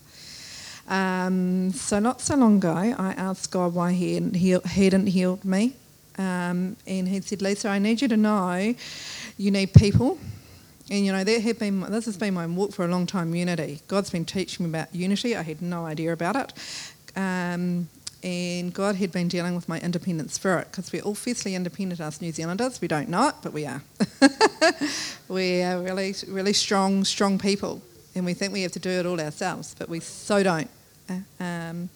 [0.88, 5.08] Um, so not so long ago, I asked God why he hadn't, heal, he hadn't
[5.08, 5.74] healed me.
[6.16, 8.74] Um, and he said, Lisa, I need you to know
[9.36, 10.18] you need people
[10.90, 13.34] and you know that had been this has been my walk for a long time.
[13.34, 13.80] Unity.
[13.88, 15.36] God's been teaching me about unity.
[15.36, 16.52] I had no idea about it,
[17.16, 17.88] um,
[18.22, 22.20] and God had been dealing with my independent spirit because we're all fiercely independent as
[22.20, 22.80] New Zealanders.
[22.80, 23.82] We don't know it, but we are.
[25.28, 27.80] we are really, really strong, strong people,
[28.14, 30.68] and we think we have to do it all ourselves, but we so don't.
[31.38, 31.88] Um,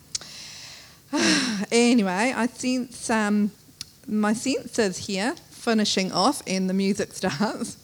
[1.73, 3.51] anyway, I sense um,
[4.07, 7.79] my sense is here finishing off, and the music starts.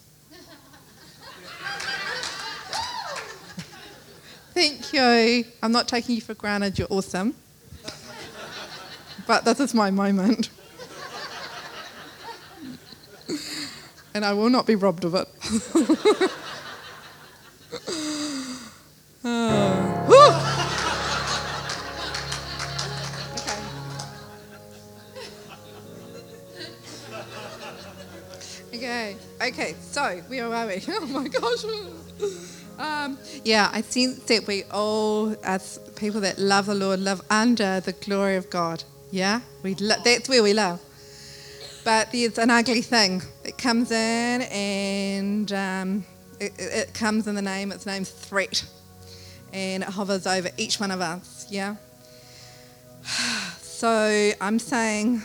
[4.55, 5.45] Thank you.
[5.62, 6.78] I'm not taking you for granted.
[6.78, 7.34] You're awesome.
[9.29, 10.49] But this is my moment.
[14.14, 15.29] and I will not be robbed of it.
[19.24, 20.37] okay.
[28.72, 29.16] Okay.
[29.43, 30.83] Okay, so where are we?
[30.89, 31.64] Oh my gosh.
[32.79, 37.81] Um, yeah, I think that we all, as people that love the Lord, live under
[37.81, 38.85] the glory of God.
[39.11, 40.80] Yeah, we lo- that's where we love.
[41.84, 46.04] But there's an ugly thing It comes in, and um,
[46.38, 47.72] it, it it comes in the name.
[47.72, 48.64] Its name's threat,
[49.52, 51.46] and it hovers over each one of us.
[51.50, 51.76] Yeah.
[53.78, 55.22] So I'm saying,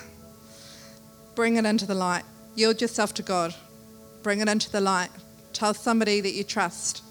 [1.34, 2.22] bring it into the light.
[2.56, 3.56] Yield yourself to God.
[4.22, 5.10] Bring it into the light.
[5.54, 7.02] Tell somebody that you trust.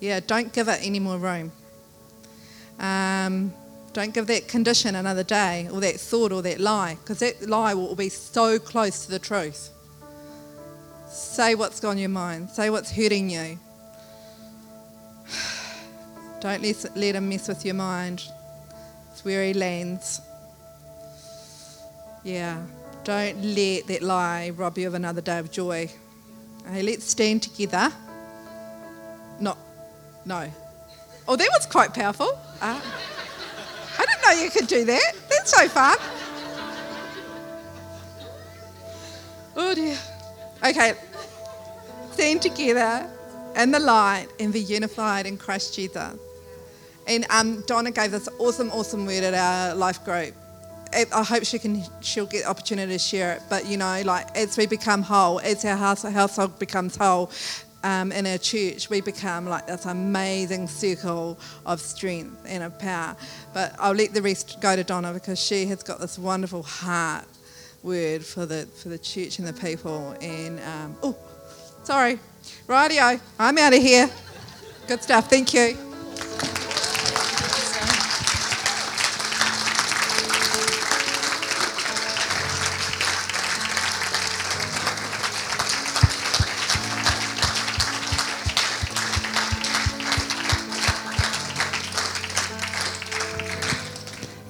[0.00, 1.52] Yeah, don't give it any more room.
[2.78, 3.54] Um,
[3.94, 7.74] don't give that condition another day, or that thought, or that lie, because that lie
[7.74, 9.70] will be so close to the truth.
[11.08, 12.50] Say what's on your mind.
[12.50, 13.58] Say what's hurting you.
[16.40, 18.24] Don't let, let him mess with your mind.
[19.12, 20.20] It's where he lands.
[22.24, 22.60] Yeah.
[23.04, 25.88] Don't let that lie rob you of another day of joy.
[26.68, 27.92] Hey, let's stand together.
[29.38, 29.56] Not,
[30.24, 30.50] no.
[31.28, 32.36] Oh, that was quite powerful.
[32.60, 32.80] Uh,
[34.42, 35.12] You could do that.
[35.28, 35.96] That's so fun.
[39.56, 39.96] Oh dear.
[40.64, 40.94] Okay.
[42.12, 43.10] Stand together
[43.56, 46.18] in the light and be unified in Christ Jesus.
[47.06, 50.34] And um, Donna gave this awesome, awesome word at our life group.
[50.92, 53.42] I hope she can, she'll get opportunity to share it.
[53.50, 57.30] But you know, like as we become whole, as our house, household becomes whole,
[57.84, 63.14] um, in our church, we become like this amazing circle of strength and of power.
[63.52, 67.26] But I'll let the rest go to Donna because she has got this wonderful heart
[67.82, 70.16] word for the for the church and the people.
[70.22, 71.16] And um, oh,
[71.82, 72.18] sorry,
[72.66, 74.10] rightio, I'm out of here.
[74.88, 75.28] Good stuff.
[75.28, 76.53] Thank you.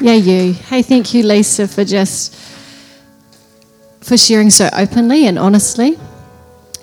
[0.05, 0.53] Yeah, you.
[0.53, 2.35] Hey, thank you, Lisa, for just
[4.03, 5.99] for sharing so openly and honestly.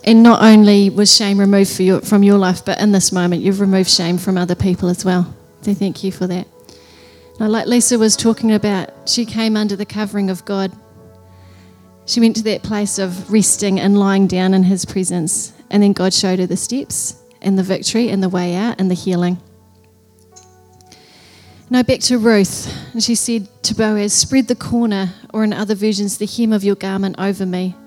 [0.04, 3.60] And not only was shame removed your, from your life, but in this moment, you've
[3.60, 5.32] removed shame from other people as well.
[5.62, 6.48] So thank you for that.
[7.40, 10.72] Now, like Lisa was talking about, she came under the covering of God.
[12.08, 15.94] She went to that place of resting and lying down in His presence, and then
[15.94, 19.40] God showed her the steps and the victory and the way out and the healing.
[21.72, 25.74] Now back to Ruth, and she said to Boaz, Spread the corner, or in other
[25.74, 27.78] versions, the hem of your garment over me.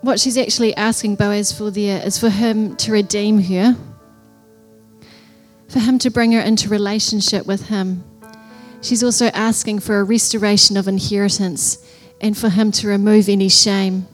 [0.00, 3.76] What she's actually asking Boaz for there is for him to redeem her,
[5.68, 8.04] for him to bring her into relationship with him.
[8.80, 11.84] She's also asking for a restoration of inheritance
[12.20, 14.06] and for him to remove any shame.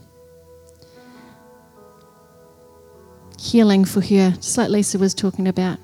[3.38, 5.78] Healing for her, just like Lisa was talking about.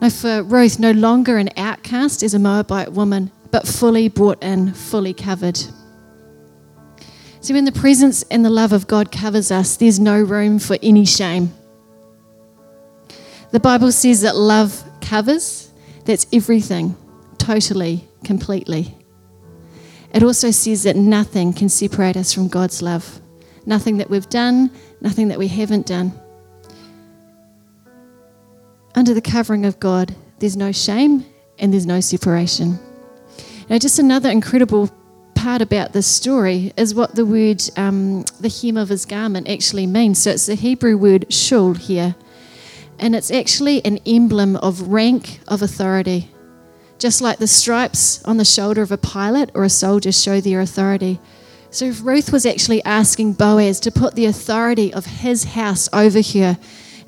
[0.00, 4.72] Now, for Ruth, no longer an outcast as a Moabite woman, but fully brought in,
[4.72, 5.58] fully covered.
[7.42, 10.78] So, when the presence and the love of God covers us, there's no room for
[10.82, 11.52] any shame.
[13.50, 15.70] The Bible says that love covers,
[16.06, 16.96] that's everything,
[17.36, 18.94] totally, completely.
[20.14, 23.20] It also says that nothing can separate us from God's love.
[23.66, 24.70] Nothing that we've done,
[25.00, 26.12] nothing that we haven't done
[29.00, 31.24] under the covering of God, there's no shame
[31.58, 32.78] and there's no separation.
[33.70, 34.90] Now, just another incredible
[35.34, 39.86] part about this story is what the word, um, the hem of his garment, actually
[39.86, 40.22] means.
[40.22, 42.14] So it's the Hebrew word shul here,
[42.98, 46.28] and it's actually an emblem of rank, of authority.
[46.98, 50.60] Just like the stripes on the shoulder of a pilot or a soldier show their
[50.60, 51.20] authority.
[51.70, 56.58] So Ruth was actually asking Boaz to put the authority of his house over her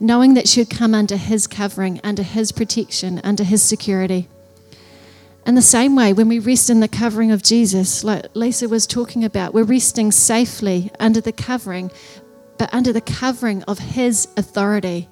[0.03, 4.29] knowing that she would come under his covering, under his protection, under his security.
[5.47, 8.85] In the same way, when we rest in the covering of Jesus, like Lisa was
[8.85, 11.91] talking about, we're resting safely under the covering,
[12.59, 15.09] but under the covering of his authority.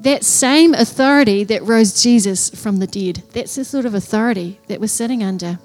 [0.00, 3.22] That same authority that rose Jesus from the dead.
[3.34, 5.58] That's the sort of authority that we're sitting under.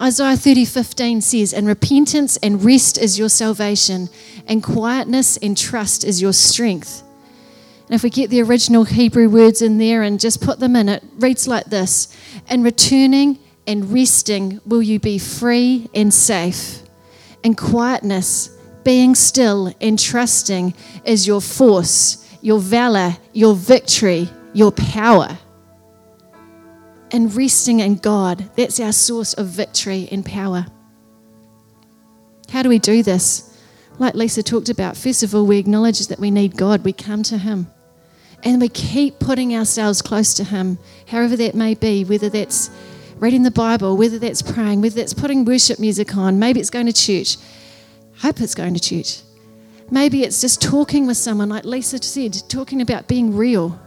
[0.00, 4.10] Isaiah 30:15 says, "And repentance and rest is your salvation,
[4.46, 7.02] and quietness and trust is your strength."
[7.88, 10.88] And if we get the original Hebrew words in there and just put them in,
[10.88, 12.08] it reads like this
[12.50, 16.82] In returning and resting will you be free and safe.
[17.42, 18.50] In quietness,
[18.84, 20.74] being still and trusting
[21.04, 25.38] is your force, your valor, your victory, your power
[27.12, 28.50] and resting in God.
[28.56, 30.66] That's our source of victory and power.
[32.50, 33.58] How do we do this?
[33.98, 36.84] Like Lisa talked about, first of all, we acknowledge that we need God.
[36.84, 37.68] We come to Him.
[38.42, 40.78] And we keep putting ourselves close to Him,
[41.08, 42.70] however that may be, whether that's
[43.16, 46.86] reading the Bible, whether that's praying, whether that's putting worship music on, maybe it's going
[46.86, 47.38] to church.
[48.18, 49.22] Hope it's going to church.
[49.90, 53.80] Maybe it's just talking with someone, like Lisa said, talking about being real.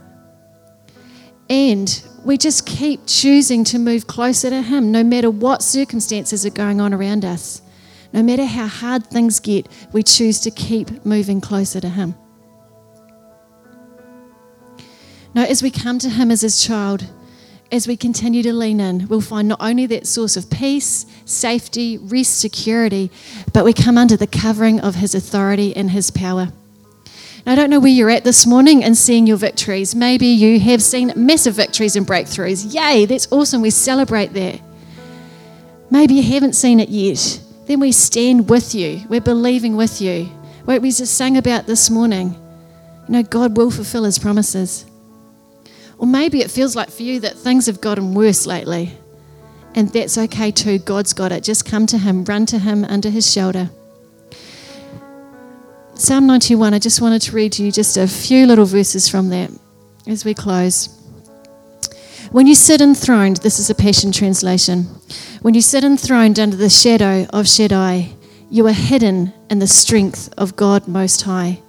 [1.48, 6.50] And we just keep choosing to move closer to Him, no matter what circumstances are
[6.50, 7.62] going on around us.
[8.12, 12.14] No matter how hard things get, we choose to keep moving closer to Him.
[15.32, 17.06] Now, as we come to Him as His child,
[17.72, 21.98] as we continue to lean in, we'll find not only that source of peace, safety,
[21.98, 23.10] rest, security,
[23.52, 26.52] but we come under the covering of His authority and His power.
[27.46, 29.94] I don't know where you're at this morning and seeing your victories.
[29.94, 32.74] Maybe you have seen massive victories and breakthroughs.
[32.74, 33.62] Yay, that's awesome.
[33.62, 34.60] We celebrate that.
[35.90, 37.40] Maybe you haven't seen it yet.
[37.66, 39.02] Then we stand with you.
[39.08, 40.26] We're believing with you.
[40.64, 42.34] What we just sang about this morning.
[43.08, 44.84] You know, God will fulfill His promises.
[45.98, 48.92] Or maybe it feels like for you that things have gotten worse lately.
[49.74, 50.78] And that's okay too.
[50.78, 51.42] God's got it.
[51.42, 53.70] Just come to Him, run to Him under His shoulder.
[56.00, 59.28] Psalm 91, I just wanted to read to you just a few little verses from
[59.28, 59.50] that
[60.06, 60.88] as we close.
[62.32, 64.84] When you sit enthroned, this is a Passion translation.
[65.42, 68.14] When you sit enthroned under the shadow of Shaddai,
[68.48, 71.60] you are hidden in the strength of God Most High.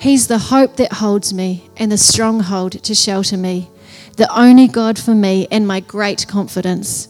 [0.00, 3.70] He's the hope that holds me and the stronghold to shelter me
[4.16, 7.08] the only God for me and my great confidence.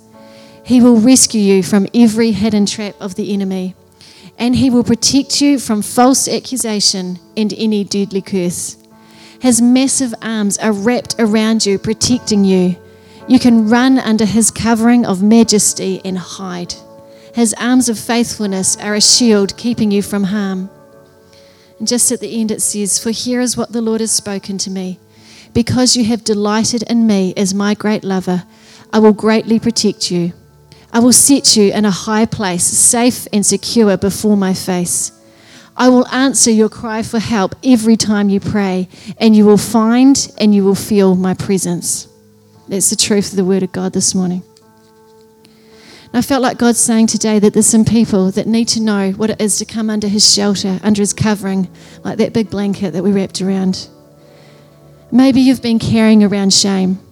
[0.63, 3.75] He will rescue you from every hidden trap of the enemy,
[4.39, 8.77] and He will protect you from false accusation and any deadly curse.
[9.41, 12.77] His massive arms are wrapped around you, protecting you.
[13.29, 16.75] You can run under His covering of majesty and hide.
[17.35, 20.71] His arms of faithfulness are a shield keeping you from harm.
[21.79, 24.57] And just at the end, it says, For here is what the Lord has spoken
[24.59, 24.99] to me.
[25.53, 28.45] Because you have delighted in me as my great lover,
[28.93, 30.33] I will greatly protect you.
[30.97, 35.13] I will set you in a high place, safe and secure before my face.
[35.77, 38.89] I will answer your cry for help every time you pray,
[39.19, 42.09] and you will find and you will feel my presence.
[42.67, 44.43] That's the truth of the Word of God this morning.
[46.15, 49.29] I felt like God's saying today that there's some people that need to know what
[49.29, 51.69] it is to come under His shelter, under His covering,
[52.05, 53.87] like that big blanket that we wrapped around.
[55.13, 57.06] Maybe you've been carrying around shame.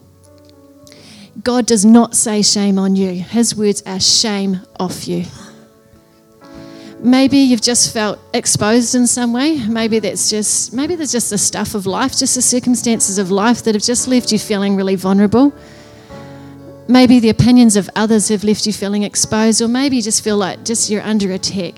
[1.43, 5.24] God does not say shame on you, His words are shame off you.
[7.01, 9.59] Maybe you've just felt exposed in some way.
[9.66, 13.62] Maybe that's just maybe there's just the stuff of life, just the circumstances of life
[13.64, 15.53] that have just left you feeling really vulnerable.
[16.89, 20.39] Maybe the opinions of others have left you feeling exposed, or maybe you just feel
[20.39, 21.74] like just you're under attack.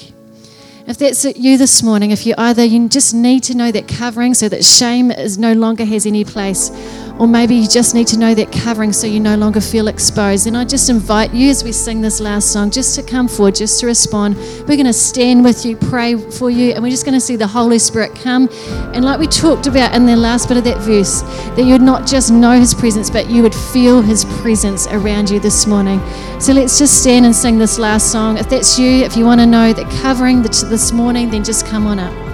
[0.86, 4.34] If that's you this morning, if you either you just need to know that covering
[4.34, 6.70] so that shame is no longer has any place,
[7.18, 10.46] or maybe you just need to know that covering so you no longer feel exposed.
[10.46, 13.54] And I just invite you as we sing this last song just to come forward,
[13.54, 14.36] just to respond.
[14.36, 17.36] We're going to stand with you, pray for you, and we're just going to see
[17.36, 18.48] the Holy Spirit come.
[18.92, 21.22] And like we talked about in the last bit of that verse,
[21.56, 25.30] that you would not just know His presence, but you would feel His presence around
[25.30, 26.00] you this morning.
[26.38, 28.36] So let's just stand and sing this last song.
[28.36, 31.86] If that's you, if you want to know that covering this morning, then just come
[31.86, 32.25] on up.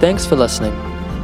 [0.00, 0.72] Thanks for listening.